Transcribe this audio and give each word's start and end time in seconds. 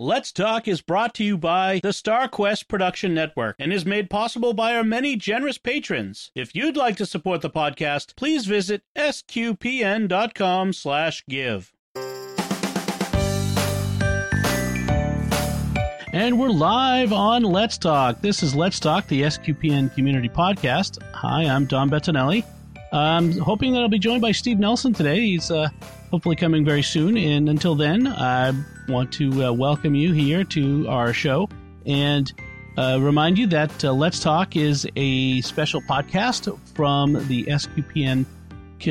Let's 0.00 0.30
Talk 0.30 0.68
is 0.68 0.80
brought 0.80 1.12
to 1.14 1.24
you 1.24 1.36
by 1.36 1.80
the 1.82 1.88
StarQuest 1.88 2.68
Production 2.68 3.14
Network 3.14 3.56
and 3.58 3.72
is 3.72 3.84
made 3.84 4.08
possible 4.08 4.54
by 4.54 4.76
our 4.76 4.84
many 4.84 5.16
generous 5.16 5.58
patrons. 5.58 6.30
If 6.36 6.54
you'd 6.54 6.76
like 6.76 6.96
to 6.98 7.06
support 7.06 7.40
the 7.40 7.50
podcast, 7.50 8.14
please 8.14 8.46
visit 8.46 8.84
sqpn.com/give. 8.96 11.72
And 16.12 16.38
we're 16.38 16.48
live 16.48 17.12
on 17.12 17.42
Let's 17.42 17.76
Talk. 17.76 18.20
This 18.20 18.44
is 18.44 18.54
Let's 18.54 18.78
Talk, 18.78 19.08
the 19.08 19.22
SQPN 19.22 19.92
community 19.96 20.28
podcast. 20.28 21.02
Hi, 21.12 21.42
I'm 21.42 21.64
Dom 21.64 21.90
Bettinelli. 21.90 22.44
I'm 22.92 23.32
hoping 23.38 23.72
that 23.72 23.82
I'll 23.82 23.88
be 23.88 23.98
joined 23.98 24.22
by 24.22 24.32
Steve 24.32 24.58
Nelson 24.58 24.92
today. 24.94 25.20
He's 25.20 25.50
uh, 25.50 25.68
hopefully 26.10 26.36
coming 26.36 26.64
very 26.64 26.82
soon. 26.82 27.16
And 27.16 27.48
until 27.48 27.74
then, 27.74 28.06
I 28.06 28.52
want 28.88 29.12
to 29.14 29.44
uh, 29.44 29.52
welcome 29.52 29.94
you 29.94 30.12
here 30.12 30.44
to 30.44 30.88
our 30.88 31.12
show 31.12 31.48
and 31.84 32.32
uh, 32.78 32.98
remind 33.00 33.36
you 33.36 33.46
that 33.48 33.84
uh, 33.84 33.92
Let's 33.92 34.20
Talk 34.20 34.56
is 34.56 34.86
a 34.96 35.40
special 35.42 35.82
podcast 35.82 36.58
from 36.74 37.12
the 37.28 37.44
SQPN 37.44 38.24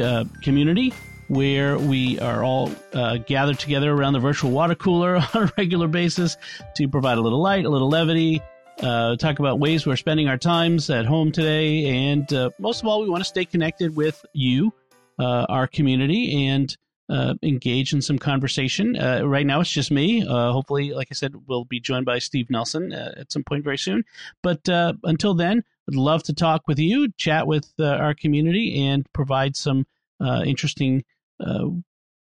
uh, 0.02 0.26
community 0.44 0.94
where 1.30 1.78
we 1.78 2.20
are 2.20 2.44
all 2.44 2.72
uh, 2.94 3.18
gathered 3.18 3.60
together 3.60 3.92
around 3.92 4.14
the 4.14 4.20
virtual 4.20 4.52
water 4.52 4.76
cooler 4.76 5.16
on 5.34 5.44
a 5.44 5.52
regular 5.58 5.88
basis 5.88 6.38
to 6.76 6.88
provide 6.88 7.18
a 7.18 7.22
little 7.22 7.42
light, 7.42 7.66
a 7.66 7.70
little 7.70 7.90
levity, 7.90 8.42
uh, 8.82 9.16
talk 9.16 9.40
about 9.40 9.60
ways 9.60 9.86
we're 9.86 9.96
spending 9.96 10.28
our 10.28 10.38
times 10.38 10.90
at 10.90 11.06
home 11.06 11.32
today, 11.32 11.86
and 11.86 12.32
uh, 12.32 12.50
most 12.60 12.82
of 12.82 12.88
all, 12.88 13.02
we 13.02 13.10
want 13.10 13.22
to 13.22 13.28
stay 13.28 13.46
connected 13.46 13.96
with 13.96 14.24
you, 14.34 14.74
uh, 15.20 15.46
our 15.50 15.68
community, 15.68 16.48
and 16.48 16.78
uh, 17.10 17.34
engage 17.42 17.94
in 17.94 18.02
some 18.02 18.20
conversation. 18.20 18.96
Uh, 18.96 19.22
right 19.24 19.46
now, 19.46 19.62
it's 19.62 19.72
just 19.72 19.92
me. 19.92 20.26
Uh, 20.28 20.52
hopefully, 20.52 20.94
like 20.94 21.08
I 21.10 21.16
said, 21.16 21.34
we'll 21.48 21.66
be 21.66 21.80
joined 21.80 22.06
by 22.06 22.20
Steve 22.20 22.50
Nelson 22.50 22.92
at 22.92 23.32
some 23.32 23.44
point 23.44 23.64
very 23.64 23.78
soon. 23.78 24.04
But 24.44 24.62
until 24.68 25.34
then, 25.34 25.64
I'd 25.90 25.96
love 25.96 26.24
to 26.24 26.34
talk 26.34 26.68
with 26.68 26.80
you, 26.80 27.12
chat 27.14 27.48
with 27.48 27.72
our 27.80 28.14
community, 28.14 28.86
and 28.88 29.12
provide 29.14 29.56
some 29.56 29.88
interesting 30.22 31.04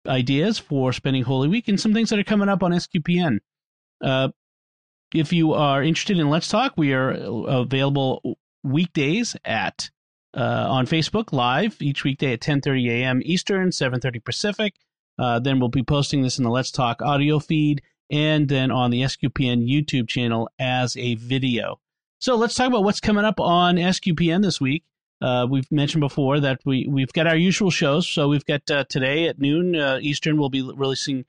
ideas 0.06 0.58
for 0.58 0.92
spending 0.92 1.24
Holy 1.24 1.48
Week 1.48 1.68
and 1.68 1.80
some 1.80 1.92
things 1.92 2.10
that 2.10 2.18
are 2.18 2.24
coming 2.24 2.48
up 2.48 2.62
on 2.62 2.70
SQPN. 2.70 3.40
Uh, 5.16 5.20
if 5.20 5.32
you 5.32 5.52
are 5.52 5.82
interested 5.82 6.18
in 6.18 6.30
Let's 6.30 6.48
Talk, 6.48 6.74
we 6.76 6.92
are 6.92 7.10
available 7.10 8.38
weekdays 8.62 9.36
at 9.44 9.90
uh, 10.36 10.66
on 10.68 10.86
Facebook 10.86 11.32
live 11.32 11.76
each 11.80 12.04
weekday 12.04 12.34
at 12.34 12.40
10:30 12.40 12.90
a.m. 12.90 13.22
Eastern, 13.24 13.70
7:30 13.70 14.24
Pacific. 14.24 14.74
Uh, 15.18 15.38
then 15.38 15.58
we'll 15.58 15.70
be 15.70 15.82
posting 15.82 16.22
this 16.22 16.38
in 16.38 16.44
the 16.44 16.50
Let's 16.50 16.70
Talk 16.70 17.00
audio 17.00 17.38
feed 17.38 17.82
and 18.10 18.48
then 18.48 18.70
on 18.70 18.90
the 18.90 19.02
SQPN 19.02 19.66
YouTube 19.66 20.08
channel 20.08 20.48
as 20.58 20.96
a 20.96 21.14
video. 21.14 21.80
So 22.18 22.36
let's 22.36 22.54
talk 22.54 22.68
about 22.68 22.84
what's 22.84 23.00
coming 23.00 23.24
up 23.24 23.40
on 23.40 23.76
SQPN 23.76 24.42
this 24.42 24.60
week. 24.60 24.84
Uh, 25.22 25.46
we've 25.48 25.70
mentioned 25.72 26.02
before 26.02 26.40
that 26.40 26.60
we 26.66 26.86
we've 26.86 27.12
got 27.12 27.26
our 27.26 27.36
usual 27.36 27.70
shows. 27.70 28.06
So 28.06 28.28
we've 28.28 28.44
got 28.44 28.70
uh, 28.70 28.84
today 28.88 29.28
at 29.28 29.38
noon 29.38 29.74
uh, 29.74 29.98
Eastern. 30.02 30.36
We'll 30.36 30.50
be 30.50 30.62
releasing 30.62 31.24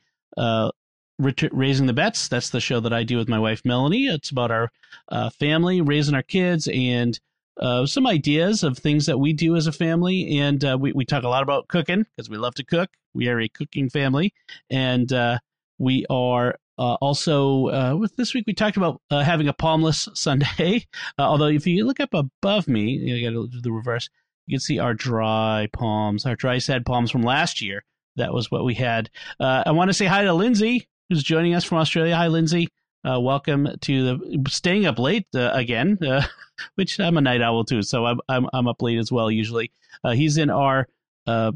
raising 1.20 1.88
the 1.88 1.94
bets. 1.94 2.28
That's 2.28 2.50
the 2.50 2.60
show 2.60 2.80
that 2.80 2.94
I 2.94 3.04
do 3.04 3.18
with 3.18 3.30
my 3.30 3.40
wife 3.40 3.64
Melanie. 3.66 4.08
It's 4.08 4.30
about 4.30 4.52
our 4.52 4.72
uh, 5.10 5.30
family, 5.30 5.82
raising 5.82 6.16
our 6.16 6.24
kids, 6.24 6.68
and 6.72 7.20
uh, 7.60 7.86
some 7.86 8.06
ideas 8.06 8.64
of 8.64 8.78
things 8.78 9.08
that 9.08 9.20
we 9.20 9.34
do 9.34 9.56
as 9.56 9.68
a 9.68 9.72
family. 9.72 10.38
And 10.40 10.64
uh, 10.64 10.78
we 10.80 10.92
we 10.94 11.06
talk 11.06 11.24
a 11.24 11.30
lot 11.30 11.44
about 11.44 11.68
cooking 11.68 12.06
because 12.16 12.30
we 12.30 12.38
love 12.38 12.56
to 12.56 12.64
cook. 12.64 12.90
We 13.14 13.28
are 13.30 13.40
a 13.40 13.50
cooking 13.50 13.90
family, 13.90 14.34
and 14.70 15.12
uh, 15.12 15.40
we 15.78 16.06
are. 16.10 16.58
Uh, 16.80 16.94
also, 17.02 17.70
uh, 17.70 17.96
with 17.96 18.16
this 18.18 18.36
week 18.36 18.44
we 18.46 18.54
talked 18.54 18.78
about 18.78 19.02
having 19.10 19.48
a 19.48 19.54
palmless 19.54 20.16
Sunday. 20.16 20.86
although, 21.18 21.48
if 21.48 21.66
you 21.66 21.84
look 21.84 22.00
up 22.00 22.14
above 22.14 22.68
me, 22.68 22.92
you 22.92 23.28
got 23.28 23.36
to 23.36 23.48
do 23.48 23.62
the 23.62 23.72
reverse. 23.72 24.12
You 24.46 24.58
can 24.58 24.60
see 24.60 24.78
our 24.78 24.94
dry 24.94 25.70
palms, 25.74 26.24
our 26.28 26.36
dry 26.36 26.60
sad 26.60 26.86
palms 26.86 27.10
from 27.10 27.24
last 27.24 27.64
year 27.64 27.84
that 28.16 28.32
was 28.32 28.52
what 28.52 28.64
we 28.64 28.76
had. 28.76 29.10
I 29.40 29.72
want 29.72 29.90
to 29.90 29.94
say 29.94 30.06
hi 30.06 30.24
to 30.24 30.34
Lindsay 30.34 30.88
who's 31.10 31.24
joining 31.24 31.54
us 31.54 31.64
from 31.64 31.78
Australia. 31.78 32.16
Hi, 32.16 32.28
Lindsay. 32.28 32.70
Uh, 33.08 33.20
welcome 33.20 33.68
to 33.82 34.04
the 34.04 34.50
staying 34.50 34.86
up 34.86 35.00
late 35.00 35.28
uh, 35.36 35.52
again, 35.54 35.98
uh, 36.06 36.24
which 36.76 37.00
I'm 37.00 37.18
a 37.18 37.22
night 37.22 37.42
owl 37.42 37.64
too, 37.64 37.82
so 37.82 38.06
I'm 38.06 38.20
I'm, 38.28 38.48
I'm 38.54 38.68
up 38.68 38.82
late 38.82 38.98
as 38.98 39.12
well. 39.12 39.32
Usually, 39.32 39.72
uh, 40.04 40.12
he's 40.12 40.38
in 40.38 40.50
our 40.50 40.88
uh, 41.26 41.54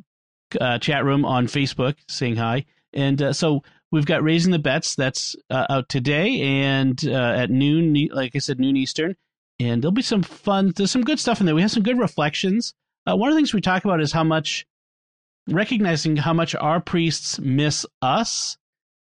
uh, 0.60 0.78
chat 0.80 1.04
room 1.04 1.26
on 1.26 1.48
Facebook 1.48 1.98
saying 2.08 2.38
hi, 2.38 2.66
and 2.94 3.36
so 3.36 3.64
we've 3.92 4.06
got 4.06 4.24
raising 4.24 4.52
the 4.52 4.60
bets 4.60 4.96
that's 4.96 5.36
out 5.50 5.90
today 5.90 6.40
and 6.42 7.04
at 7.04 7.50
noon, 7.50 8.08
like 8.12 8.36
I 8.36 8.40
said, 8.40 8.60
noon 8.60 8.78
Eastern, 8.78 9.16
and 9.60 9.82
there'll 9.82 9.92
be 9.92 10.02
some 10.02 10.24
fun. 10.24 10.72
There's 10.76 10.92
some 10.92 11.04
good 11.04 11.20
stuff 11.20 11.40
in 11.40 11.46
there. 11.46 11.56
We 11.56 11.62
have 11.62 11.72
some 11.72 11.84
good 11.84 12.00
reflections. 12.00 12.74
one 13.06 13.30
of 13.30 13.34
the 13.34 13.40
things 13.40 13.54
we 13.54 13.62
talk 13.62 13.84
about 13.84 14.00
is 14.00 14.14
how 14.14 14.24
much 14.24 14.66
recognizing 15.50 16.16
how 16.16 16.34
much 16.34 16.56
our 16.56 16.80
priests 16.80 17.40
miss 17.40 17.86
us 18.02 18.58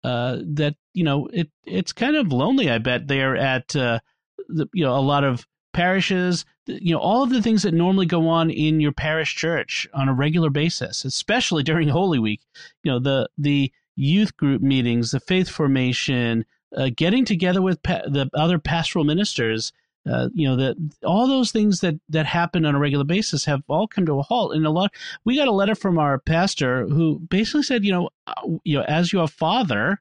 uh, 0.04 0.38
that 0.44 0.76
you 0.92 1.02
know 1.02 1.28
it 1.32 1.50
it's 1.64 1.92
kind 1.92 2.14
of 2.14 2.32
lonely. 2.32 2.70
I 2.70 2.78
bet 2.78 3.08
there 3.08 3.36
at 3.36 3.74
uh, 3.74 4.00
the, 4.48 4.68
you 4.72 4.84
know 4.84 4.96
a 4.96 5.00
lot 5.00 5.24
of 5.24 5.46
parishes. 5.72 6.44
You 6.66 6.94
know 6.94 7.00
all 7.00 7.22
of 7.22 7.30
the 7.30 7.42
things 7.42 7.62
that 7.62 7.74
normally 7.74 8.06
go 8.06 8.28
on 8.28 8.50
in 8.50 8.80
your 8.80 8.92
parish 8.92 9.34
church 9.34 9.88
on 9.94 10.08
a 10.08 10.14
regular 10.14 10.50
basis, 10.50 11.04
especially 11.04 11.62
during 11.64 11.88
Holy 11.88 12.18
Week. 12.18 12.42
You 12.82 12.92
know 12.92 12.98
the 12.98 13.28
the 13.38 13.72
youth 13.96 14.36
group 14.36 14.60
meetings, 14.60 15.10
the 15.10 15.20
faith 15.20 15.48
formation, 15.48 16.44
uh, 16.76 16.90
getting 16.94 17.24
together 17.24 17.62
with 17.62 17.82
pa- 17.82 18.02
the 18.06 18.28
other 18.34 18.58
pastoral 18.58 19.04
ministers 19.04 19.72
uh, 20.10 20.28
you 20.34 20.46
know 20.46 20.56
that 20.56 20.76
all 21.04 21.26
those 21.26 21.50
things 21.50 21.80
that 21.80 21.94
that 22.08 22.26
happen 22.26 22.64
on 22.64 22.74
a 22.74 22.78
regular 22.78 23.04
basis 23.04 23.44
have 23.44 23.62
all 23.68 23.86
come 23.86 24.06
to 24.06 24.18
a 24.18 24.22
halt. 24.22 24.54
And 24.54 24.66
a 24.66 24.70
lot 24.70 24.92
we 25.24 25.36
got 25.36 25.48
a 25.48 25.52
letter 25.52 25.74
from 25.74 25.98
our 25.98 26.18
pastor 26.18 26.86
who 26.86 27.18
basically 27.20 27.62
said 27.62 27.84
you 27.84 27.92
know 27.92 28.10
uh, 28.26 28.42
you 28.64 28.78
know 28.78 28.84
as 28.84 29.12
your 29.12 29.28
father 29.28 30.00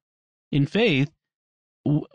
in 0.51 0.65
faith 0.65 1.09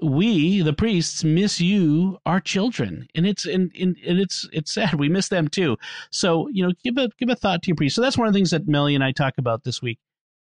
we 0.02 0.62
the 0.62 0.72
priests 0.72 1.24
miss 1.24 1.60
you 1.60 2.18
our 2.24 2.40
children. 2.40 3.06
And 3.14 3.26
it's 3.26 3.46
and, 3.46 3.70
and, 3.78 3.96
and 4.06 4.18
it's 4.18 4.48
it's 4.52 4.72
sad. 4.72 4.94
We 4.94 5.08
miss 5.08 5.28
them 5.28 5.48
too. 5.48 5.76
So 6.10 6.48
you 6.48 6.66
know 6.66 6.72
give 6.82 6.98
a 6.98 7.08
give 7.18 7.28
a 7.28 7.36
thought 7.36 7.62
to 7.62 7.68
your 7.68 7.76
priest. 7.76 7.96
So 7.96 8.02
that's 8.02 8.18
one 8.18 8.26
of 8.26 8.32
the 8.32 8.38
things 8.38 8.50
that 8.50 8.68
melly 8.68 8.94
and 8.94 9.04
i 9.04 9.12
talk 9.12 9.34
about 9.38 9.64
this 9.64 9.82
week 9.82 9.98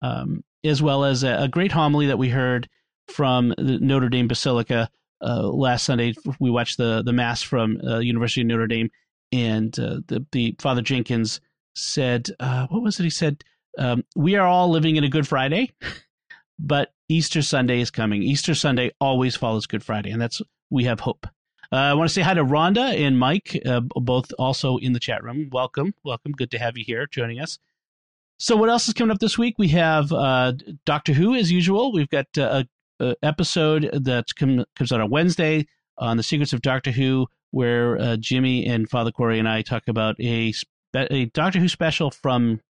um, 0.02 0.44
as 0.64 0.82
well 0.82 1.04
as 1.04 1.22
a, 1.22 1.42
a 1.42 1.48
great 1.48 1.72
homily 1.72 2.06
that 2.06 2.18
we 2.18 2.28
heard 2.28 2.68
from 3.08 3.54
the 3.58 3.78
notre 3.80 4.08
dame 4.08 4.28
basilica 4.28 4.88
uh, 5.22 5.42
last 5.48 5.84
Sunday 5.84 6.14
we 6.38 6.50
watched 6.50 6.78
the 6.78 7.02
the 7.02 7.12
mass 7.12 7.42
from 7.42 7.80
uh, 7.86 7.98
University 7.98 8.40
of 8.42 8.46
Notre 8.46 8.66
Dame, 8.66 8.90
and 9.32 9.78
uh, 9.78 10.00
the 10.06 10.26
the 10.32 10.56
Father 10.58 10.82
Jenkins 10.82 11.40
said, 11.74 12.28
uh, 12.40 12.66
"What 12.68 12.82
was 12.82 12.98
it?" 12.98 13.04
He 13.04 13.10
said, 13.10 13.44
um, 13.78 14.04
"We 14.16 14.36
are 14.36 14.46
all 14.46 14.70
living 14.70 14.96
in 14.96 15.04
a 15.04 15.08
Good 15.08 15.28
Friday, 15.28 15.72
but 16.58 16.92
Easter 17.08 17.42
Sunday 17.42 17.80
is 17.80 17.90
coming. 17.90 18.22
Easter 18.22 18.54
Sunday 18.54 18.92
always 19.00 19.36
follows 19.36 19.66
Good 19.66 19.84
Friday, 19.84 20.10
and 20.10 20.20
that's 20.20 20.40
we 20.70 20.84
have 20.84 21.00
hope." 21.00 21.26
Uh, 21.72 21.76
I 21.76 21.94
want 21.94 22.08
to 22.08 22.14
say 22.14 22.22
hi 22.22 22.34
to 22.34 22.44
Rhonda 22.44 22.98
and 23.06 23.16
Mike, 23.16 23.60
uh, 23.64 23.78
both 23.80 24.32
also 24.40 24.78
in 24.78 24.92
the 24.92 24.98
chat 24.98 25.22
room. 25.22 25.50
Welcome, 25.52 25.94
welcome. 26.02 26.32
Good 26.32 26.50
to 26.50 26.58
have 26.58 26.76
you 26.76 26.84
here 26.84 27.06
joining 27.06 27.38
us. 27.38 27.60
So, 28.38 28.56
what 28.56 28.70
else 28.70 28.88
is 28.88 28.94
coming 28.94 29.12
up 29.12 29.20
this 29.20 29.38
week? 29.38 29.56
We 29.58 29.68
have 29.68 30.08
Doctor 30.84 31.12
Who, 31.12 31.34
as 31.34 31.52
usual. 31.52 31.92
We've 31.92 32.08
got 32.08 32.26
a 32.38 32.66
uh, 33.00 33.14
episode 33.22 33.90
that 33.92 34.26
com- 34.38 34.64
comes 34.76 34.92
out 34.92 35.00
on 35.00 35.10
Wednesday 35.10 35.66
on 35.98 36.16
the 36.16 36.22
Secrets 36.22 36.52
of 36.52 36.62
Doctor 36.62 36.90
Who, 36.90 37.26
where 37.50 37.98
uh, 37.98 38.16
Jimmy 38.16 38.66
and 38.66 38.88
Father 38.88 39.10
Corey 39.10 39.38
and 39.38 39.48
I 39.48 39.62
talk 39.62 39.84
about 39.88 40.16
a, 40.20 40.52
spe- 40.52 40.68
a 40.94 41.26
Doctor 41.26 41.58
Who 41.58 41.68
special 41.68 42.10
from 42.10 42.60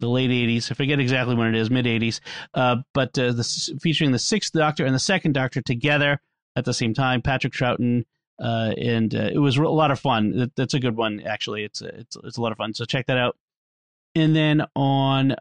the 0.00 0.08
late 0.08 0.30
80s. 0.30 0.70
I 0.70 0.74
forget 0.74 1.00
exactly 1.00 1.34
when 1.34 1.54
it 1.54 1.58
is, 1.58 1.70
mid 1.70 1.86
80s, 1.86 2.20
uh, 2.54 2.76
but 2.94 3.18
uh, 3.18 3.34
featuring 3.80 4.12
the 4.12 4.18
sixth 4.18 4.52
Doctor 4.52 4.84
and 4.84 4.94
the 4.94 5.00
second 5.00 5.32
Doctor 5.32 5.60
together 5.60 6.20
at 6.54 6.64
the 6.64 6.74
same 6.74 6.94
time, 6.94 7.22
Patrick 7.22 7.52
Troughton. 7.52 8.04
Uh, 8.38 8.74
and 8.76 9.14
uh, 9.14 9.30
it 9.32 9.38
was 9.38 9.56
a 9.56 9.62
lot 9.62 9.90
of 9.90 9.98
fun. 9.98 10.50
That's 10.56 10.74
a 10.74 10.78
good 10.78 10.94
one, 10.94 11.20
actually. 11.20 11.64
It's, 11.64 11.80
it's, 11.80 12.16
it's 12.22 12.36
a 12.36 12.42
lot 12.42 12.52
of 12.52 12.58
fun. 12.58 12.74
So 12.74 12.84
check 12.84 13.06
that 13.06 13.16
out. 13.16 13.36
And 14.14 14.36
then 14.36 14.62
on 14.74 15.34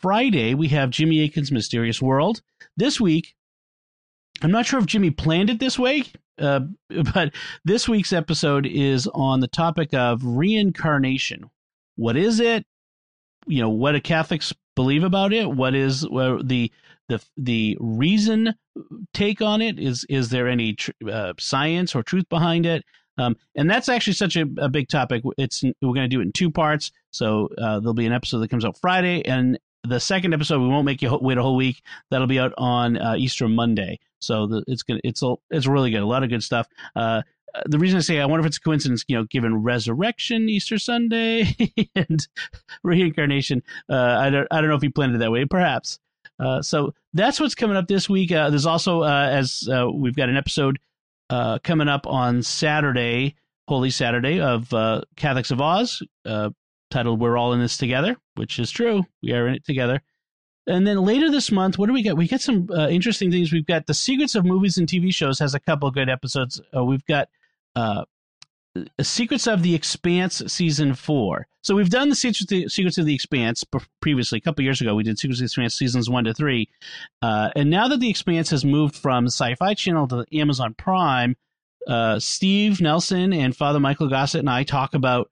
Friday, 0.00 0.54
we 0.54 0.68
have 0.68 0.90
Jimmy 0.90 1.22
Akin's 1.24 1.50
Mysterious 1.50 2.02
World. 2.02 2.42
This 2.76 3.00
week, 3.00 3.34
I'm 4.42 4.50
not 4.50 4.66
sure 4.66 4.78
if 4.78 4.86
Jimmy 4.86 5.10
planned 5.10 5.50
it 5.50 5.58
this 5.58 5.78
way, 5.78 6.04
uh, 6.38 6.60
but 7.14 7.32
this 7.64 7.88
week's 7.88 8.12
episode 8.12 8.66
is 8.66 9.06
on 9.08 9.40
the 9.40 9.48
topic 9.48 9.94
of 9.94 10.20
reincarnation. 10.24 11.50
What 11.96 12.16
is 12.16 12.40
it? 12.40 12.66
You 13.46 13.62
know, 13.62 13.70
what 13.70 13.92
do 13.92 14.00
Catholics 14.00 14.52
believe 14.74 15.04
about 15.04 15.32
it? 15.32 15.50
What 15.50 15.74
is 15.74 16.02
the 16.02 16.70
the 17.08 17.24
the 17.36 17.76
reason 17.80 18.54
take 19.14 19.40
on 19.40 19.62
it? 19.62 19.78
Is 19.78 20.04
is 20.08 20.28
there 20.28 20.48
any 20.48 20.74
tr- 20.74 20.90
uh, 21.10 21.32
science 21.38 21.94
or 21.94 22.02
truth 22.02 22.28
behind 22.28 22.66
it? 22.66 22.84
Um, 23.18 23.36
and 23.54 23.70
that's 23.70 23.88
actually 23.88 24.12
such 24.12 24.36
a, 24.36 24.44
a, 24.58 24.68
big 24.68 24.88
topic. 24.88 25.22
It's 25.38 25.62
we're 25.62 25.94
going 25.94 26.02
to 26.02 26.08
do 26.08 26.20
it 26.20 26.24
in 26.24 26.32
two 26.32 26.50
parts. 26.50 26.92
So 27.12 27.48
uh, 27.56 27.80
there'll 27.80 27.94
be 27.94 28.04
an 28.04 28.12
episode 28.12 28.40
that 28.40 28.50
comes 28.50 28.64
out 28.64 28.78
Friday, 28.78 29.24
and 29.24 29.58
the 29.86 30.00
second 30.00 30.34
episode 30.34 30.60
we 30.60 30.68
won't 30.68 30.84
make 30.84 31.02
you 31.02 31.16
wait 31.20 31.38
a 31.38 31.42
whole 31.42 31.56
week 31.56 31.82
that'll 32.10 32.26
be 32.26 32.38
out 32.38 32.52
on 32.58 32.96
uh, 32.98 33.14
easter 33.16 33.48
monday 33.48 33.98
So 34.18 34.46
the, 34.46 34.64
it's 34.66 34.82
gonna 34.82 35.00
it's 35.04 35.22
it's 35.50 35.66
really 35.66 35.90
good. 35.90 36.02
A 36.02 36.06
lot 36.06 36.22
of 36.22 36.30
good 36.30 36.42
stuff. 36.42 36.66
Uh, 36.94 37.22
the 37.64 37.78
reason 37.78 37.98
I 37.98 38.00
say 38.00 38.20
I 38.20 38.26
wonder 38.26 38.40
if 38.40 38.46
it's 38.46 38.58
a 38.58 38.60
coincidence, 38.60 39.04
you 39.08 39.16
know, 39.16 39.24
given 39.24 39.62
resurrection, 39.62 40.48
Easter 40.48 40.78
Sunday, 40.78 41.56
and 41.94 42.26
reincarnation. 42.82 43.62
Uh, 43.88 44.16
I 44.18 44.30
don't 44.30 44.48
I 44.50 44.60
don't 44.60 44.68
know 44.70 44.76
if 44.76 44.82
he 44.82 44.88
planned 44.88 45.14
it 45.14 45.18
that 45.18 45.32
way. 45.32 45.44
Perhaps. 45.44 45.98
Uh, 46.38 46.60
so 46.60 46.92
that's 47.14 47.40
what's 47.40 47.54
coming 47.54 47.76
up 47.76 47.88
this 47.88 48.10
week. 48.10 48.30
Uh, 48.30 48.50
there's 48.50 48.66
also 48.66 49.02
uh, 49.02 49.28
as 49.30 49.68
uh, 49.72 49.88
we've 49.90 50.16
got 50.16 50.28
an 50.28 50.36
episode 50.36 50.78
uh, 51.30 51.58
coming 51.60 51.88
up 51.88 52.06
on 52.06 52.42
Saturday, 52.42 53.34
Holy 53.68 53.90
Saturday 53.90 54.40
of 54.40 54.68
Catholics 55.16 55.50
of 55.50 55.60
Oz, 55.60 56.02
titled 56.90 57.20
"We're 57.20 57.36
All 57.36 57.52
in 57.52 57.60
This 57.60 57.76
Together," 57.76 58.16
which 58.34 58.58
is 58.58 58.70
true. 58.70 59.04
We 59.22 59.32
are 59.32 59.48
in 59.48 59.54
it 59.54 59.64
together. 59.64 60.02
And 60.66 60.86
then 60.86 61.04
later 61.04 61.30
this 61.30 61.52
month, 61.52 61.78
what 61.78 61.86
do 61.86 61.92
we 61.92 62.02
get? 62.02 62.16
We 62.16 62.26
get 62.26 62.40
some 62.40 62.68
interesting 62.70 63.30
things. 63.30 63.52
We've 63.52 63.66
got 63.66 63.86
the 63.86 63.94
Secrets 63.94 64.34
of 64.34 64.44
Movies 64.44 64.78
and 64.78 64.88
TV 64.88 65.14
Shows 65.14 65.38
has 65.38 65.54
a 65.54 65.60
couple 65.60 65.88
good 65.92 66.08
episodes. 66.08 66.60
we've 66.72 67.06
got 67.06 67.28
uh, 67.76 68.04
Secrets 69.00 69.46
of 69.46 69.62
the 69.62 69.74
Expanse 69.74 70.42
season 70.46 70.94
four. 70.94 71.46
So 71.62 71.74
we've 71.74 71.90
done 71.90 72.08
the 72.08 72.14
Secrets, 72.14 72.98
of 72.98 73.04
the 73.04 73.14
Expanse 73.14 73.64
previously. 74.00 74.38
A 74.38 74.40
couple 74.40 74.64
years 74.64 74.80
ago, 74.80 74.94
we 74.94 75.02
did 75.02 75.18
Secrets 75.18 75.40
of 75.40 75.42
the 75.42 75.46
Expanse 75.46 75.74
seasons 75.74 76.10
one 76.10 76.24
to 76.24 76.34
three, 76.34 76.68
uh, 77.22 77.50
and 77.56 77.70
now 77.70 77.88
that 77.88 78.00
the 78.00 78.10
Expanse 78.10 78.50
has 78.50 78.64
moved 78.64 78.94
from 78.94 79.26
Sci-Fi 79.26 79.74
Channel 79.74 80.08
to 80.08 80.24
Amazon 80.32 80.74
Prime, 80.74 81.36
uh, 81.86 82.18
Steve 82.18 82.80
Nelson 82.80 83.32
and 83.32 83.56
Father 83.56 83.80
Michael 83.80 84.08
Gossett 84.08 84.40
and 84.40 84.50
I 84.50 84.64
talk 84.64 84.94
about 84.94 85.30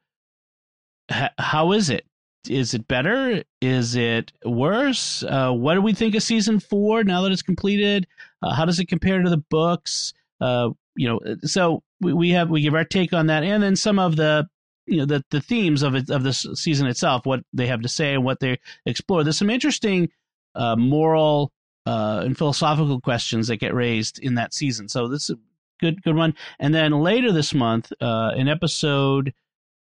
how 1.09 1.73
is 1.73 1.91
it? 1.91 2.07
Is 2.49 2.75
it 2.75 2.87
better? 2.87 3.43
Is 3.61 3.97
it 3.97 4.33
worse? 4.45 5.23
Uh, 5.23 5.53
what 5.53 5.75
do 5.75 5.83
we 5.83 5.95
think 5.95 6.15
of 6.15 6.23
season 6.23 6.61
four 6.61 7.03
now 7.03 7.23
that 7.23 7.33
it's 7.33 7.43
completed? 7.43 8.07
Uh, 8.43 8.55
how 8.55 8.65
does 8.65 8.79
it 8.79 8.89
compare 8.89 9.23
to 9.23 9.31
the 9.31 9.43
books? 9.51 10.13
Uh, 10.41 10.71
you 10.95 11.09
know, 11.09 11.21
so 11.45 11.83
we, 12.01 12.13
we 12.13 12.31
have 12.31 12.51
we 12.51 12.61
give 12.61 12.75
our 12.75 12.85
take 12.85 13.13
on 13.13 13.27
that, 13.27 13.45
and 13.45 13.63
then 13.63 13.77
some 13.77 13.99
of 13.99 14.17
the 14.17 14.47
you 14.87 14.99
know 14.99 15.07
the 15.07 15.25
the 15.31 15.41
themes 15.41 15.83
of 15.83 15.95
it 15.95 16.11
of 16.11 16.23
this 16.23 16.47
season 16.55 16.87
itself, 16.87 17.25
what 17.25 17.41
they 17.53 17.67
have 17.67 17.81
to 17.81 17.89
say 17.89 18.15
and 18.15 18.25
what 18.25 18.41
they 18.41 18.59
explore. 18.85 19.25
There's 19.25 19.39
some 19.39 19.51
interesting 19.51 20.11
uh, 20.55 20.77
moral 20.77 21.51
uh, 21.87 22.23
and 22.25 22.37
philosophical 22.37 23.01
questions 23.01 23.49
that 23.49 23.57
get 23.57 23.75
raised 23.75 24.19
in 24.19 24.35
that 24.35 24.53
season. 24.53 24.89
So 24.89 25.09
this 25.09 25.25
is 25.25 25.31
a 25.31 25.39
good 25.81 26.03
good 26.03 26.17
one. 26.17 26.35
And 26.59 26.75
then 26.75 26.93
later 26.93 27.33
this 27.33 27.55
month, 27.55 27.91
uh, 28.01 28.33
an 28.37 28.49
episode 28.49 29.33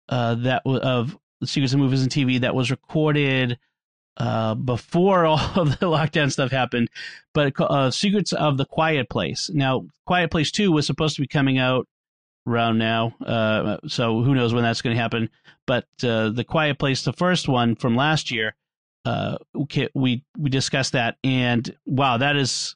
uh, 0.10 0.36
that 0.36 0.64
w- 0.64 0.82
of 0.82 1.18
Secrets 1.44 1.74
of 1.74 1.80
Movies 1.80 2.02
and 2.02 2.12
TV 2.12 2.42
that 2.42 2.56
was 2.56 2.72
recorded 2.72 3.60
uh, 4.18 4.56
before 4.56 5.26
all 5.26 5.40
of 5.56 5.80
the 5.80 5.86
lockdown 5.86 6.32
stuff 6.32 6.52
happened, 6.52 6.90
but 7.34 7.54
uh, 7.60 7.92
Secrets 7.92 8.34
of 8.34 8.58
the 8.58 8.66
Quiet 8.66 9.10
Place. 9.10 9.50
Now, 9.54 9.86
Quiet 10.06 10.32
Place 10.32 10.52
2 10.52 10.72
was 10.72 10.86
supposed 10.86 11.16
to 11.16 11.22
be 11.22 11.28
coming 11.28 11.58
out 11.58 11.88
around 12.48 12.78
now, 12.78 13.14
uh, 13.26 13.78
so 13.88 14.22
who 14.24 14.34
knows 14.34 14.54
when 14.54 14.64
that's 14.64 14.82
going 14.82 14.96
to 14.96 15.02
happen. 15.02 15.30
But 15.66 15.86
uh, 16.04 16.30
the 16.30 16.46
Quiet 16.46 16.80
Place, 16.80 17.04
the 17.04 17.14
first 17.14 17.48
one 17.48 17.76
from 17.76 17.96
last 17.96 18.32
year, 18.32 18.56
uh, 19.06 19.38
we 19.94 20.24
we 20.38 20.50
discussed 20.50 20.94
that, 20.94 21.18
and 21.24 21.74
wow, 21.86 22.18
that 22.18 22.36
is 22.36 22.76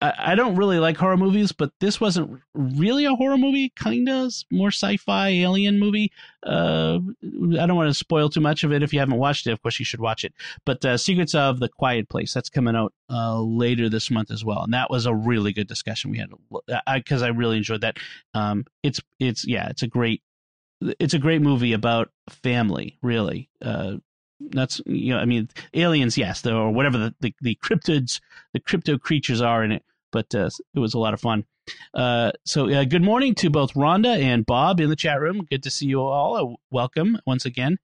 I, 0.00 0.12
I 0.18 0.34
don't 0.34 0.56
really 0.56 0.78
like 0.78 0.96
horror 0.96 1.16
movies, 1.16 1.52
but 1.52 1.72
this 1.80 2.00
wasn't 2.00 2.40
really 2.54 3.04
a 3.04 3.14
horror 3.14 3.36
movie. 3.36 3.72
Kinda 3.76 4.30
more 4.50 4.70
sci-fi 4.70 5.28
alien 5.28 5.78
movie. 5.78 6.12
Uh, 6.44 6.98
I 7.22 7.66
don't 7.66 7.76
want 7.76 7.90
to 7.90 7.94
spoil 7.94 8.28
too 8.28 8.40
much 8.40 8.64
of 8.64 8.72
it. 8.72 8.82
If 8.82 8.92
you 8.92 9.00
haven't 9.00 9.18
watched 9.18 9.46
it, 9.46 9.52
of 9.52 9.62
course 9.62 9.78
you 9.78 9.84
should 9.84 10.00
watch 10.00 10.24
it. 10.24 10.32
But 10.64 10.84
uh, 10.84 10.96
Secrets 10.96 11.34
of 11.34 11.60
the 11.60 11.68
Quiet 11.68 12.08
Place 12.08 12.32
that's 12.32 12.48
coming 12.48 12.76
out 12.76 12.92
uh, 13.10 13.40
later 13.40 13.88
this 13.88 14.10
month 14.10 14.30
as 14.30 14.44
well, 14.44 14.62
and 14.62 14.74
that 14.74 14.90
was 14.90 15.06
a 15.06 15.14
really 15.14 15.52
good 15.52 15.68
discussion 15.68 16.10
we 16.10 16.18
had 16.18 16.30
because 16.94 17.22
I, 17.22 17.26
I, 17.26 17.30
really 17.30 17.56
enjoyed 17.56 17.82
that. 17.82 17.98
Um, 18.34 18.64
it's 18.82 19.00
it's 19.18 19.46
yeah, 19.46 19.68
it's 19.68 19.82
a 19.82 19.86
great 19.86 20.22
it's 20.80 21.14
a 21.14 21.18
great 21.18 21.42
movie 21.42 21.72
about 21.72 22.10
family, 22.28 22.98
really. 23.02 23.48
Uh, 23.62 23.96
that's 24.40 24.80
you 24.86 25.14
know, 25.14 25.18
I 25.18 25.24
mean, 25.24 25.48
aliens, 25.74 26.18
yes, 26.18 26.44
or 26.46 26.70
whatever 26.70 26.98
the, 26.98 27.14
the, 27.20 27.34
the 27.40 27.58
cryptids, 27.62 28.20
the 28.52 28.60
crypto 28.60 28.98
creatures 28.98 29.40
are 29.40 29.64
in 29.64 29.72
it. 29.72 29.82
But 30.12 30.34
uh, 30.34 30.50
it 30.74 30.78
was 30.78 30.94
a 30.94 30.98
lot 30.98 31.14
of 31.14 31.20
fun. 31.20 31.44
Uh, 31.94 32.32
so, 32.44 32.70
uh, 32.70 32.84
good 32.84 33.02
morning 33.02 33.34
to 33.36 33.50
both 33.50 33.74
Rhonda 33.74 34.18
and 34.20 34.46
Bob 34.46 34.80
in 34.80 34.88
the 34.88 34.96
chat 34.96 35.20
room. 35.20 35.46
Good 35.50 35.62
to 35.64 35.70
see 35.70 35.86
you 35.86 36.00
all. 36.00 36.36
Uh, 36.36 36.56
welcome 36.70 37.18
once 37.26 37.44
again. 37.44 37.78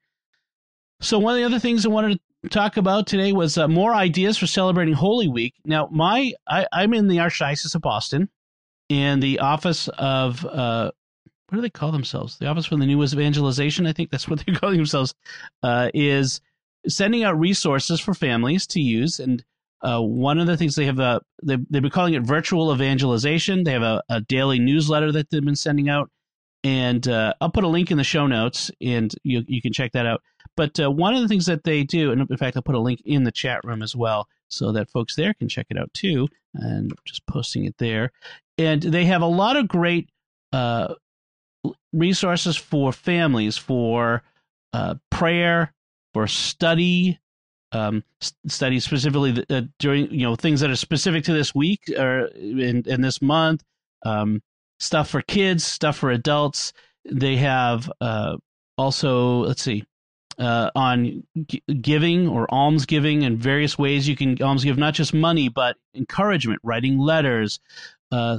So, 1.01 1.19
one 1.19 1.35
of 1.35 1.39
the 1.39 1.45
other 1.47 1.59
things 1.59 1.85
I 1.85 1.89
wanted 1.89 2.21
to 2.43 2.49
talk 2.49 2.77
about 2.77 3.07
today 3.07 3.33
was 3.33 3.59
uh, 3.59 3.69
more 3.69 3.93
ideas 3.93 4.39
for 4.39 4.47
celebrating 4.47 4.95
Holy 4.95 5.29
Week. 5.29 5.55
Now, 5.65 5.89
my 5.91 6.33
I, 6.47 6.67
am 6.73 6.95
in 6.95 7.09
the 7.09 7.19
Archdiocese 7.19 7.75
of 7.75 7.83
Boston, 7.83 8.29
and 8.89 9.23
the 9.23 9.41
Office 9.41 9.89
of 9.89 10.45
uh, 10.47 10.93
what 11.53 11.57
do 11.57 11.63
they 11.63 11.71
call 11.71 11.93
themselves? 11.93 12.39
The 12.39 12.47
Office 12.47 12.65
for 12.65 12.77
the 12.77 12.87
New 12.87 13.03
Evangelization, 13.05 13.87
I 13.87 13.93
think 13.93 14.11
that's 14.11 14.27
what 14.27 14.43
they're 14.47 14.55
calling 14.55 14.79
themselves, 14.79 15.15
uh, 15.63 15.91
is 15.93 16.41
sending 16.89 17.25
out 17.25 17.39
resources 17.39 18.01
for 18.01 18.15
families 18.15 18.67
to 18.69 18.81
use. 18.81 19.21
And 19.21 19.45
uh, 19.83 20.01
one 20.01 20.39
of 20.39 20.47
the 20.47 20.57
things 20.57 20.77
they 20.77 20.87
have, 20.87 20.99
uh, 20.99 21.21
they, 21.43 21.59
they've 21.69 21.83
been 21.83 21.91
calling 21.91 22.15
it 22.15 22.23
virtual 22.23 22.73
evangelization. 22.73 23.65
They 23.65 23.73
have 23.73 23.83
a, 23.83 24.03
a 24.09 24.23
daily 24.23 24.61
newsletter 24.61 25.13
that 25.13 25.29
they've 25.29 25.45
been 25.45 25.55
sending 25.55 25.91
out. 25.91 26.11
And 26.65 27.07
uh, 27.07 27.35
I'll 27.43 27.51
put 27.51 27.65
a 27.65 27.69
link 27.69 27.91
in 27.91 27.99
the 27.99 28.05
show 28.05 28.27
notes 28.27 28.71
and 28.81 29.15
you, 29.23 29.45
you 29.47 29.61
can 29.61 29.75
check 29.75 29.93
that 29.93 30.07
out. 30.07 30.23
But 30.57 30.81
uh, 30.81 30.91
one 30.91 31.15
of 31.15 31.21
the 31.21 31.29
things 31.29 31.45
that 31.47 31.65
they 31.65 31.83
do, 31.83 32.13
and 32.13 32.31
in 32.31 32.37
fact, 32.39 32.57
I'll 32.57 32.63
put 32.63 32.77
a 32.77 32.81
link 32.81 33.03
in 33.05 33.25
the 33.25 33.33
chat 33.33 33.61
room 33.63 33.83
as 33.83 33.95
well 33.95 34.27
so 34.49 34.73
that 34.73 34.91
folks 34.91 35.17
there 35.17 35.35
can 35.35 35.51
check 35.51 35.67
it 35.69 35.77
out 35.77 35.93
too. 35.93 36.29
And 36.55 36.93
just 37.05 37.27
posting 37.27 37.67
it 37.67 37.75
there. 37.77 38.11
And 38.57 38.83
they 38.83 39.05
have 39.05 39.21
a 39.21 39.27
lot 39.27 39.57
of 39.57 39.69
great 39.69 40.09
uh, 40.53 40.95
resources 41.93 42.57
for 42.57 42.93
families 42.93 43.57
for 43.57 44.23
uh, 44.73 44.95
prayer, 45.11 45.73
for 46.15 46.27
study, 46.27 47.19
um, 47.73 48.05
study 48.47 48.81
specifically 48.81 49.45
uh, 49.51 49.63
during 49.79 50.11
you 50.11 50.27
know 50.27 50.37
things 50.37 50.61
that 50.61 50.71
are 50.71 50.77
specific 50.77 51.25
to 51.25 51.33
this 51.33 51.55
week 51.55 51.83
or 51.97 52.27
in, 52.27 52.83
in 52.87 53.01
this 53.01 53.23
month. 53.23 53.63
Um, 54.05 54.43
stuff 54.79 55.09
for 55.09 55.23
kids, 55.23 55.65
stuff 55.65 55.97
for 55.97 56.11
adults. 56.11 56.73
They 57.05 57.37
have 57.37 57.91
uh, 58.01 58.37
also 58.77 59.39
let's 59.41 59.63
see 59.63 59.85
uh, 60.39 60.71
on 60.75 61.23
g- 61.47 61.63
giving 61.81 62.29
or 62.29 62.53
alms 62.53 62.87
giving 62.87 63.25
and 63.25 63.39
various 63.39 63.79
ways 63.79 64.09
you 64.09 64.17
can 64.17 64.41
alms 64.43 64.65
give 64.65 64.79
not 64.79 64.95
just 64.95 65.15
money 65.15 65.49
but 65.49 65.77
encouragement, 65.95 66.61
writing 66.63 66.99
letters, 66.99 67.61
uh, 68.11 68.39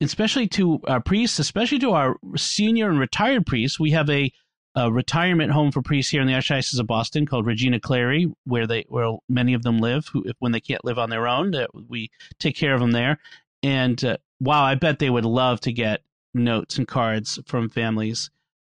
especially 0.00 0.48
to 0.48 0.80
our 0.86 1.00
priests, 1.00 1.38
especially 1.38 1.78
to 1.80 1.92
our 1.92 2.16
senior 2.36 2.90
and 2.90 2.98
retired 2.98 3.46
priests. 3.46 3.78
We 3.80 3.90
have 3.92 4.10
a, 4.10 4.32
a 4.74 4.90
retirement 4.90 5.52
home 5.52 5.70
for 5.70 5.82
priests 5.82 6.10
here 6.10 6.20
in 6.20 6.26
the 6.26 6.34
Archdiocese 6.34 6.78
of 6.78 6.86
Boston 6.86 7.26
called 7.26 7.46
Regina 7.46 7.80
Cleri, 7.80 8.32
where 8.44 8.66
they 8.66 8.84
where 8.88 9.16
many 9.28 9.54
of 9.54 9.62
them 9.62 9.78
live. 9.78 10.08
Who, 10.08 10.24
when 10.38 10.52
they 10.52 10.60
can't 10.60 10.84
live 10.84 10.98
on 10.98 11.10
their 11.10 11.28
own, 11.28 11.54
uh, 11.54 11.66
we 11.88 12.10
take 12.38 12.56
care 12.56 12.74
of 12.74 12.80
them 12.80 12.92
there. 12.92 13.18
And 13.62 14.02
uh, 14.04 14.18
wow, 14.40 14.62
I 14.62 14.74
bet 14.74 14.98
they 14.98 15.10
would 15.10 15.24
love 15.24 15.60
to 15.60 15.72
get 15.72 16.02
notes 16.34 16.76
and 16.76 16.86
cards 16.86 17.38
from 17.46 17.70
families 17.70 18.30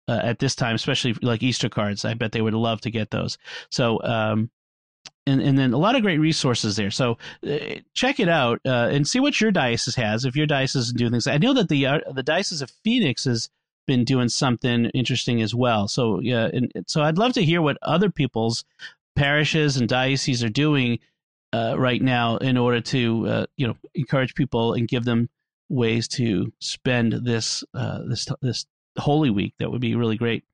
uh, 0.09 0.21
at 0.23 0.39
this 0.39 0.55
time, 0.55 0.75
especially 0.75 1.15
like 1.23 1.43
Easter 1.43 1.69
cards. 1.69 2.05
I 2.05 2.15
bet 2.15 2.33
they 2.33 2.43
would 2.43 2.55
love 2.55 2.81
to 2.83 2.91
get 2.91 3.11
those. 3.11 3.39
So 3.71 4.03
um, 4.03 4.51
and 5.27 5.41
and 5.41 5.59
then 5.59 5.73
a 5.73 5.79
lot 5.79 5.95
of 5.95 6.03
great 6.03 6.19
resources 6.19 6.77
there. 6.77 6.91
So 6.91 7.19
uh, 7.47 7.81
check 7.95 8.21
it 8.21 8.29
out 8.29 8.61
uh, 8.67 8.89
and 8.91 9.07
see 9.07 9.21
what 9.21 9.41
your 9.41 9.51
diocese 9.51 9.95
has. 9.97 10.25
If 10.25 10.37
your 10.37 10.47
diocese 10.47 10.87
is 10.87 10.93
doing 10.93 11.13
things, 11.13 11.27
I 11.27 11.39
know 11.39 11.55
that 11.55 11.69
the 11.69 11.87
uh, 11.87 11.99
the 12.13 12.23
diocese 12.23 12.63
of 12.63 12.71
Phoenix 12.85 13.25
has 13.25 13.49
been 13.87 14.05
doing 14.05 14.29
something 14.29 14.87
interesting 14.87 15.43
as 15.43 15.55
well. 15.55 15.89
So 15.89 16.21
yeah, 16.21 16.49
so 16.87 17.03
I'd 17.03 17.19
love 17.19 17.33
to 17.35 17.45
hear 17.45 17.63
what 17.63 17.79
other 17.83 18.11
people's 18.11 18.65
parishes 19.17 19.77
and 19.77 19.89
dioceses 19.89 20.43
are 20.43 20.49
doing 20.49 20.99
uh, 21.53 21.75
right 21.79 22.01
now 22.01 22.37
in 22.39 22.57
order 22.57 22.81
to 22.81 23.29
uh, 23.29 23.47
you 23.57 23.67
know 23.67 23.77
encourage 23.95 24.35
people 24.35 24.75
and 24.75 24.89
give 24.89 25.05
them 25.05 25.29
ways 25.69 26.09
to 26.09 26.53
spend 26.61 27.13
this 27.13 27.65
uh, 27.75 28.01
this 28.09 28.27
this 28.41 28.67
Holy 28.99 29.31
Week. 29.31 29.55
That 29.59 29.71
would 29.71 29.81
be 29.81 29.95
really 29.95 30.17
great. 30.17 30.45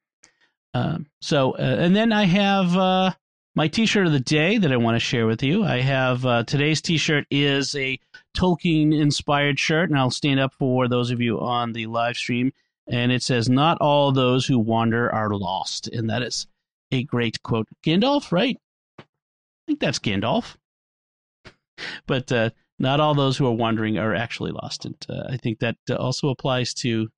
Um, 0.74 1.06
so 1.22 1.54
and 1.54 1.96
then 1.96 2.12
I 2.12 2.24
have 2.24 3.16
my 3.58 3.66
t-shirt 3.66 4.06
of 4.06 4.12
the 4.12 4.20
day 4.20 4.56
that 4.56 4.70
I 4.70 4.76
want 4.76 4.94
to 4.94 5.00
share 5.00 5.26
with 5.26 5.42
you. 5.42 5.64
I 5.64 5.80
have 5.80 6.24
uh, 6.24 6.44
today's 6.44 6.80
t-shirt 6.80 7.26
is 7.28 7.74
a 7.74 7.98
Tolkien 8.36 8.96
inspired 8.96 9.58
shirt, 9.58 9.90
and 9.90 9.98
I'll 9.98 10.12
stand 10.12 10.38
up 10.38 10.54
for 10.54 10.86
those 10.86 11.10
of 11.10 11.20
you 11.20 11.40
on 11.40 11.72
the 11.72 11.86
live 11.86 12.16
stream. 12.16 12.52
And 12.86 13.10
it 13.10 13.20
says, 13.20 13.48
"Not 13.48 13.76
all 13.80 14.12
those 14.12 14.46
who 14.46 14.60
wander 14.60 15.12
are 15.12 15.34
lost," 15.34 15.88
and 15.88 16.08
that 16.08 16.22
is 16.22 16.46
a 16.92 17.02
great 17.02 17.42
quote. 17.42 17.66
Gandalf, 17.84 18.30
right? 18.30 18.56
I 19.00 19.02
think 19.66 19.80
that's 19.80 19.98
Gandalf. 19.98 20.54
but 22.06 22.30
uh, 22.30 22.50
not 22.78 23.00
all 23.00 23.16
those 23.16 23.36
who 23.36 23.46
are 23.48 23.52
wandering 23.52 23.98
are 23.98 24.14
actually 24.14 24.52
lost, 24.52 24.84
and 24.84 24.94
uh, 25.08 25.24
I 25.30 25.36
think 25.36 25.58
that 25.58 25.78
uh, 25.90 25.96
also 25.96 26.28
applies 26.28 26.74
to 26.74 27.08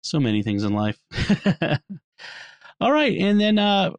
so 0.00 0.18
many 0.18 0.42
things 0.42 0.64
in 0.64 0.72
life. 0.72 0.98
all 2.80 2.92
right, 2.92 3.14
and 3.18 3.38
then 3.38 3.58
uh, 3.58 3.90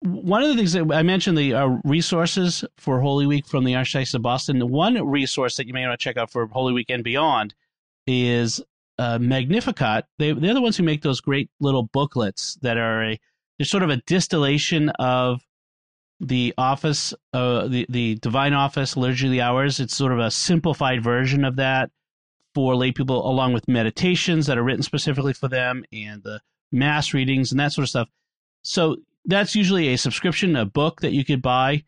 one 0.00 0.42
of 0.42 0.48
the 0.48 0.56
things 0.56 0.72
that 0.72 0.90
I 0.92 1.02
mentioned 1.02 1.36
the 1.36 1.54
uh, 1.54 1.66
resources 1.84 2.64
for 2.76 3.00
Holy 3.00 3.26
Week 3.26 3.46
from 3.46 3.64
the 3.64 3.72
Archdiocese 3.72 4.14
of 4.14 4.22
Boston. 4.22 4.58
The 4.58 4.66
one 4.66 4.94
resource 5.06 5.56
that 5.56 5.66
you 5.66 5.72
may 5.72 5.86
want 5.86 5.98
to 5.98 6.02
check 6.02 6.16
out 6.16 6.30
for 6.30 6.46
Holy 6.46 6.72
Week 6.72 6.88
and 6.88 7.02
beyond 7.02 7.54
is 8.06 8.62
uh, 8.98 9.18
Magnificat. 9.18 10.06
They, 10.18 10.32
they're 10.32 10.54
the 10.54 10.60
ones 10.60 10.76
who 10.76 10.82
make 10.82 11.02
those 11.02 11.20
great 11.20 11.50
little 11.60 11.84
booklets 11.84 12.58
that 12.62 12.76
are 12.76 13.04
a 13.04 13.20
they're 13.58 13.64
sort 13.64 13.82
of 13.82 13.90
a 13.90 13.96
distillation 14.06 14.90
of 15.00 15.40
the 16.20 16.54
office, 16.56 17.12
uh, 17.32 17.66
the 17.66 17.86
the 17.88 18.16
divine 18.16 18.52
office, 18.52 18.96
liturgy 18.96 19.26
of 19.26 19.32
the 19.32 19.40
hours. 19.40 19.80
It's 19.80 19.96
sort 19.96 20.12
of 20.12 20.20
a 20.20 20.30
simplified 20.30 21.02
version 21.02 21.44
of 21.44 21.56
that 21.56 21.90
for 22.54 22.76
lay 22.76 22.92
people, 22.92 23.28
along 23.28 23.52
with 23.52 23.68
meditations 23.68 24.46
that 24.46 24.58
are 24.58 24.62
written 24.62 24.82
specifically 24.82 25.32
for 25.32 25.48
them 25.48 25.84
and 25.92 26.22
the 26.22 26.40
mass 26.70 27.14
readings 27.14 27.50
and 27.50 27.60
that 27.60 27.72
sort 27.72 27.84
of 27.84 27.88
stuff. 27.88 28.08
So 28.62 28.96
that's 29.24 29.54
usually 29.54 29.88
a 29.88 29.98
subscription, 29.98 30.56
a 30.56 30.64
book 30.64 31.00
that 31.00 31.12
you 31.12 31.24
could 31.24 31.42
buy. 31.42 31.84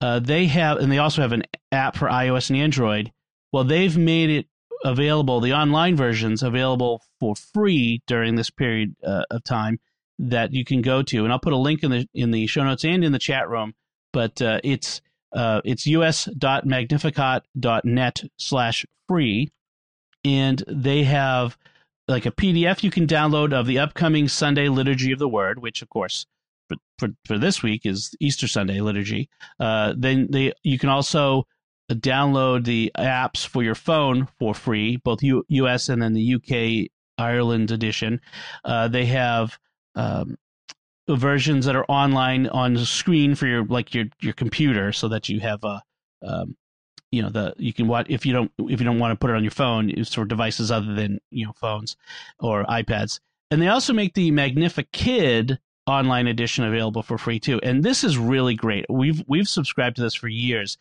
Uh, 0.00 0.18
they 0.18 0.46
have, 0.46 0.78
and 0.78 0.92
they 0.92 0.98
also 0.98 1.22
have 1.22 1.32
an 1.32 1.44
app 1.72 1.96
for 1.96 2.08
iOS 2.08 2.50
and 2.50 2.58
Android. 2.58 3.10
Well, 3.52 3.64
they've 3.64 3.96
made 3.96 4.30
it 4.30 4.46
available, 4.84 5.40
the 5.40 5.54
online 5.54 5.96
versions 5.96 6.42
available 6.42 7.02
for 7.18 7.34
free 7.34 8.02
during 8.06 8.34
this 8.34 8.50
period 8.50 8.94
uh, 9.04 9.24
of 9.30 9.42
time 9.44 9.80
that 10.18 10.52
you 10.52 10.64
can 10.64 10.82
go 10.82 11.02
to, 11.02 11.24
and 11.24 11.32
I'll 11.32 11.40
put 11.40 11.52
a 11.52 11.56
link 11.56 11.82
in 11.82 11.90
the 11.90 12.08
in 12.14 12.30
the 12.30 12.46
show 12.46 12.62
notes 12.62 12.84
and 12.84 13.02
in 13.02 13.10
the 13.12 13.18
chat 13.18 13.48
room. 13.48 13.74
But 14.12 14.40
uh, 14.40 14.60
it's 14.62 15.00
uh, 15.32 15.60
it's 15.64 15.86
us.magnificat.net 15.86 18.22
slash 18.36 18.86
free, 19.08 19.50
and 20.24 20.62
they 20.68 21.02
have 21.04 21.58
like 22.06 22.26
a 22.26 22.30
PDF 22.30 22.82
you 22.82 22.90
can 22.90 23.06
download 23.06 23.54
of 23.54 23.64
the 23.66 23.78
upcoming 23.78 24.28
Sunday 24.28 24.68
Liturgy 24.68 25.12
of 25.12 25.18
the 25.18 25.28
Word, 25.28 25.60
which 25.60 25.80
of 25.82 25.88
course 25.88 26.26
for 26.68 26.76
for, 26.98 27.08
for 27.24 27.38
this 27.38 27.62
week 27.62 27.82
is 27.84 28.14
Easter 28.20 28.48
Sunday 28.48 28.80
liturgy. 28.80 29.28
Uh, 29.58 29.94
then 29.96 30.28
they 30.30 30.52
you 30.62 30.78
can 30.78 30.88
also 30.88 31.46
download 31.90 32.64
the 32.64 32.90
apps 32.96 33.46
for 33.46 33.62
your 33.62 33.74
phone 33.74 34.26
for 34.38 34.54
free, 34.54 34.96
both 34.96 35.22
U, 35.22 35.44
US 35.48 35.88
and 35.88 36.00
then 36.00 36.14
the 36.14 36.34
UK 36.34 36.90
Ireland 37.18 37.70
edition. 37.70 38.20
Uh, 38.64 38.88
they 38.88 39.06
have 39.06 39.58
um, 39.94 40.36
versions 41.08 41.66
that 41.66 41.76
are 41.76 41.84
online 41.86 42.48
on 42.48 42.74
the 42.74 42.86
screen 42.86 43.34
for 43.34 43.46
your 43.46 43.64
like 43.64 43.94
your 43.94 44.06
your 44.20 44.32
computer, 44.32 44.92
so 44.92 45.08
that 45.08 45.28
you 45.28 45.40
have 45.40 45.62
a 45.64 45.82
um, 46.22 46.56
you 47.10 47.22
know 47.22 47.30
the 47.30 47.54
you 47.58 47.72
can 47.72 47.86
watch 47.86 48.06
if 48.08 48.26
you 48.26 48.32
don't 48.32 48.50
if 48.58 48.80
you 48.80 48.86
don't 48.86 48.98
want 48.98 49.12
to 49.12 49.16
put 49.16 49.30
it 49.30 49.36
on 49.36 49.44
your 49.44 49.50
phone 49.50 49.90
it's 49.90 50.14
for 50.14 50.24
devices 50.24 50.70
other 50.70 50.94
than 50.94 51.20
you 51.30 51.46
know 51.46 51.52
phones 51.52 51.96
or 52.38 52.64
iPads. 52.64 53.20
And 53.50 53.62
they 53.62 53.68
also 53.68 53.92
make 53.92 54.14
the 54.14 54.32
Magnifikid 54.32 55.58
online 55.86 56.26
edition 56.26 56.64
available 56.64 57.02
for 57.02 57.18
free 57.18 57.38
too. 57.38 57.60
And 57.62 57.82
this 57.82 58.04
is 58.04 58.16
really 58.18 58.54
great. 58.54 58.86
We've 58.88 59.22
we've 59.26 59.48
subscribed 59.48 59.96
to 59.96 60.02
this 60.02 60.14
for 60.14 60.28
years. 60.28 60.78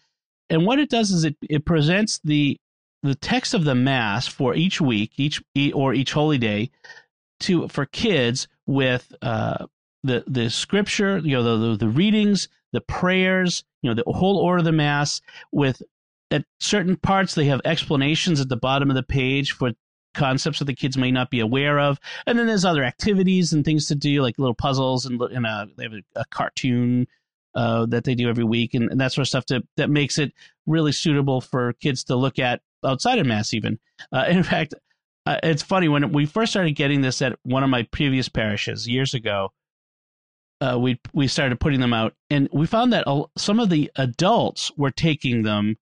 And 0.50 0.65
what 0.65 0.79
it 0.79 0.89
does 0.89 1.12
is 1.12 1.24
it 1.24 1.36
it 1.41 1.65
presents 1.65 2.19
the 2.24 2.60
the 3.01 3.15
text 3.15 3.53
of 3.53 3.65
the 3.65 3.75
mass 3.75 4.27
for 4.27 4.55
each 4.55 4.79
week, 4.79 5.12
each 5.17 5.43
or 5.74 5.93
each 5.93 6.13
holy 6.13 6.38
day 6.38 6.72
to 7.41 7.67
for 7.67 7.86
kids 7.86 8.48
with 8.65 9.13
uh, 9.22 9.65
the 10.03 10.24
the 10.27 10.50
scripture, 10.50 11.17
you 11.19 11.36
know, 11.36 11.43
the, 11.43 11.67
the, 11.69 11.77
the 11.77 11.89
readings, 11.89 12.48
the 12.72 12.81
prayers, 12.81 13.63
you 13.81 13.89
know, 13.89 13.93
the 13.93 14.12
whole 14.12 14.38
order 14.38 14.60
of 14.60 14.65
the 14.65 14.72
mass. 14.72 15.22
With 15.51 15.81
at 16.31 16.45
certain 16.60 16.95
parts, 16.95 17.36
they 17.36 17.45
have 17.45 17.62
explanations 17.65 18.39
at 18.39 18.50
the 18.50 18.57
bottom 18.57 18.89
of 18.89 18.95
the 18.95 19.03
page 19.03 19.51
for 19.51 19.74
concepts 20.13 20.60
that 20.60 20.65
the 20.65 20.75
kids 20.75 20.98
may 20.98 21.12
not 21.12 21.29
be 21.29 21.39
aware 21.39 21.79
of, 21.79 22.00
and 22.25 22.38
then 22.38 22.48
there's 22.48 22.65
other 22.65 22.84
activities 22.84 23.53
and 23.53 23.63
things 23.65 23.88
to 23.88 23.96
do, 23.96 24.22
like 24.22 24.39
little 24.39 24.55
puzzles 24.55 25.05
and, 25.05 25.22
and 25.22 25.46
a, 25.46 25.67
they 25.77 25.84
have 25.84 25.93
a, 25.93 26.03
a 26.15 26.25
cartoon 26.32 27.08
uh, 27.55 27.86
that 27.88 28.03
they 28.03 28.15
do 28.15 28.29
every 28.29 28.43
week 28.43 28.74
and, 28.74 28.89
and, 28.89 29.00
that 29.00 29.12
sort 29.12 29.24
of 29.24 29.27
stuff 29.27 29.46
to, 29.46 29.63
that 29.77 29.89
makes 29.89 30.17
it 30.17 30.34
really 30.65 30.91
suitable 30.91 31.39
for 31.39 31.74
kids 31.74 32.03
to 32.03 32.15
look 32.15 32.39
at 32.39 32.62
outside 32.84 33.20
of 33.20 33.27
mass 33.27 33.53
even. 33.53 33.79
Uh, 34.12 34.25
in 34.29 34.43
fact, 34.43 34.74
uh, 35.25 35.38
it's 35.43 35.63
funny 35.63 35.88
when 35.88 36.12
we 36.12 36.25
first 36.25 36.51
started 36.51 36.72
getting 36.72 37.01
this 37.01 37.22
at 37.22 37.38
one 37.43 37.63
of 37.63 37.70
my 37.70 37.84
previous 37.84 38.27
parishes 38.27 38.88
years 38.88 39.13
ago. 39.13 39.51
Uh, 40.62 40.77
we 40.79 41.00
we 41.13 41.27
started 41.27 41.60
putting 41.60 41.82
them 41.82 41.93
out, 41.93 42.13
and 42.29 42.48
we 42.53 42.65
found 42.65 42.93
that 42.93 43.05
some 43.38 43.60
of 43.60 43.70
the 43.70 43.91
adults 43.98 44.72
were 44.77 44.91
taking 44.91 45.43
them, 45.43 45.77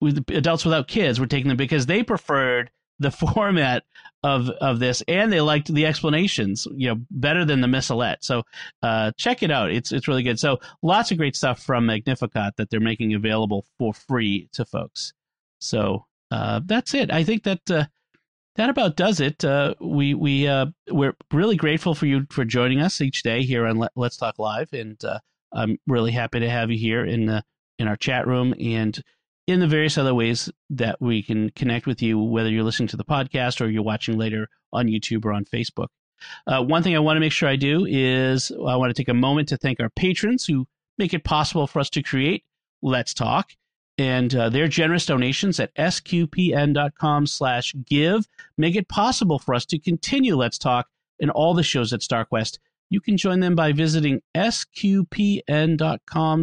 with 0.00 0.24
adults 0.30 0.64
without 0.64 0.88
kids 0.88 1.20
were 1.20 1.26
taking 1.26 1.48
them 1.48 1.56
because 1.58 1.86
they 1.86 2.02
preferred 2.02 2.70
the 2.98 3.10
format 3.10 3.84
of 4.22 4.48
of 4.48 4.78
this, 4.78 5.02
and 5.08 5.32
they 5.32 5.40
liked 5.40 5.72
the 5.72 5.86
explanations, 5.86 6.66
you 6.74 6.88
know, 6.88 7.00
better 7.10 7.44
than 7.44 7.60
the 7.60 7.66
missalette. 7.66 8.22
So 8.22 8.42
uh, 8.82 9.12
check 9.16 9.42
it 9.42 9.50
out; 9.50 9.70
it's 9.70 9.92
it's 9.92 10.08
really 10.08 10.22
good. 10.22 10.38
So 10.38 10.58
lots 10.82 11.10
of 11.10 11.18
great 11.18 11.36
stuff 11.36 11.62
from 11.62 11.86
Magnificat 11.86 12.54
that 12.56 12.70
they're 12.70 12.80
making 12.80 13.14
available 13.14 13.66
for 13.78 13.92
free 13.92 14.48
to 14.52 14.64
folks. 14.64 15.12
So 15.58 16.06
uh, 16.30 16.60
that's 16.64 16.94
it. 16.94 17.12
I 17.12 17.24
think 17.24 17.44
that 17.44 17.70
uh, 17.70 17.84
that 18.56 18.70
about 18.70 18.96
does 18.96 19.20
it. 19.20 19.44
Uh, 19.44 19.74
we 19.80 20.14
we 20.14 20.46
uh, 20.46 20.66
we're 20.90 21.16
really 21.32 21.56
grateful 21.56 21.94
for 21.94 22.06
you 22.06 22.26
for 22.30 22.44
joining 22.44 22.80
us 22.80 23.00
each 23.00 23.22
day 23.22 23.42
here 23.42 23.66
on 23.66 23.76
Let, 23.78 23.92
us 23.96 24.16
Talk 24.16 24.38
Live, 24.38 24.72
and 24.72 25.02
uh, 25.04 25.18
I'm 25.52 25.78
really 25.86 26.12
happy 26.12 26.40
to 26.40 26.50
have 26.50 26.70
you 26.70 26.78
here 26.78 27.04
in 27.04 27.26
the 27.26 27.44
in 27.78 27.88
our 27.88 27.96
chat 27.96 28.26
room 28.26 28.54
and 28.60 29.00
in 29.46 29.60
the 29.60 29.66
various 29.66 29.98
other 29.98 30.14
ways 30.14 30.50
that 30.70 31.00
we 31.00 31.22
can 31.22 31.50
connect 31.50 31.86
with 31.86 32.02
you, 32.02 32.18
whether 32.18 32.50
you're 32.50 32.64
listening 32.64 32.88
to 32.88 32.96
the 32.96 33.04
podcast 33.04 33.60
or 33.60 33.68
you're 33.68 33.82
watching 33.82 34.16
later 34.16 34.48
on 34.72 34.86
YouTube 34.86 35.24
or 35.24 35.32
on 35.32 35.44
Facebook. 35.44 35.88
Uh, 36.46 36.62
one 36.62 36.82
thing 36.82 36.96
I 36.96 37.00
want 37.00 37.16
to 37.16 37.20
make 37.20 37.32
sure 37.32 37.48
I 37.48 37.56
do 37.56 37.84
is 37.84 38.50
I 38.50 38.76
want 38.76 38.90
to 38.90 38.94
take 38.94 39.08
a 39.08 39.14
moment 39.14 39.48
to 39.48 39.56
thank 39.56 39.80
our 39.80 39.90
patrons 39.90 40.46
who 40.46 40.66
make 40.96 41.12
it 41.12 41.24
possible 41.24 41.66
for 41.66 41.80
us 41.80 41.90
to 41.90 42.02
create 42.02 42.44
Let's 42.82 43.12
Talk 43.12 43.50
and 43.98 44.34
uh, 44.34 44.48
their 44.48 44.66
generous 44.68 45.06
donations 45.06 45.60
at 45.60 45.74
sqpn.com 45.76 47.26
slash 47.26 47.74
give 47.86 48.26
make 48.58 48.74
it 48.76 48.88
possible 48.88 49.38
for 49.38 49.54
us 49.54 49.64
to 49.66 49.78
continue 49.78 50.34
let's 50.36 50.58
talk 50.58 50.88
and 51.20 51.30
all 51.30 51.54
the 51.54 51.62
shows 51.62 51.92
at 51.92 52.00
starquest 52.00 52.58
you 52.90 53.00
can 53.00 53.16
join 53.16 53.38
them 53.40 53.54
by 53.54 53.72
visiting 53.72 54.20
sqpn.com 54.34 55.44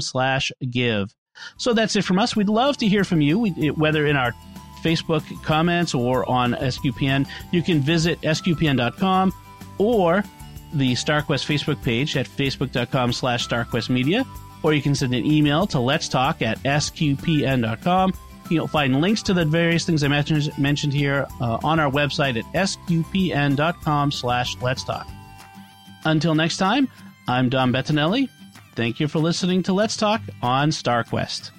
slash 0.02 0.52
give 0.70 1.14
so 1.58 1.74
that's 1.74 1.96
it 1.96 2.04
from 2.04 2.20
us 2.20 2.36
we'd 2.36 2.50
love 2.50 2.78
to 2.78 2.88
hear 2.88 3.04
from 3.04 3.22
you 3.22 3.48
whether 3.74 4.06
in 4.06 4.16
our 4.16 4.34
facebook 4.84 5.24
comments 5.44 5.94
or 5.94 6.28
on 6.30 6.54
sqpn 6.54 7.28
you 7.52 7.62
can 7.62 7.80
visit 7.80 8.20
sqpn.com 8.22 9.34
or 9.78 10.24
the 10.74 10.94
starquest 10.94 11.46
facebook 11.46 11.82
page 11.84 12.16
at 12.18 12.28
facebook.com 12.28 13.12
slash 13.12 13.48
starquestmedia 13.48 14.26
or 14.64 14.74
you 14.74 14.82
can 14.82 14.96
send 14.96 15.14
an 15.14 15.26
email 15.26 15.66
to 15.68 15.80
let's 15.80 16.08
talk 16.08 16.42
at 16.42 16.60
sqpn.com. 16.60 18.14
You'll 18.50 18.68
find 18.68 19.00
links 19.00 19.24
to 19.24 19.34
the 19.34 19.46
various 19.46 19.86
things 19.86 20.04
I 20.04 20.08
mentioned, 20.10 20.94
here 20.94 21.26
uh, 21.40 21.60
on 21.64 21.80
our 21.80 21.90
website 21.90 22.38
at 22.38 22.46
sqpn.com 22.54 24.12
slash 24.12 24.58
let's 24.62 24.84
talk. 24.84 25.08
Until 26.04 26.36
next 26.36 26.58
time, 26.58 26.90
I'm 27.28 27.50
Dom 27.50 27.72
Bettinelli. 27.72 28.30
Thank 28.74 29.00
you 29.00 29.08
for 29.08 29.20
listening 29.20 29.64
to 29.64 29.74
Let's 29.74 29.98
Talk 29.98 30.22
on 30.42 30.70
StarQuest. 30.70 31.52